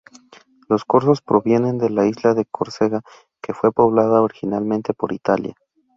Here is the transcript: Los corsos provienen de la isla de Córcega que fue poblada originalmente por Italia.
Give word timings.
Los 0.67 0.83
corsos 0.83 1.21
provienen 1.21 1.77
de 1.77 1.91
la 1.91 2.07
isla 2.07 2.33
de 2.33 2.45
Córcega 2.45 3.03
que 3.39 3.53
fue 3.53 3.71
poblada 3.71 4.23
originalmente 4.23 4.95
por 4.95 5.13
Italia. 5.13 5.53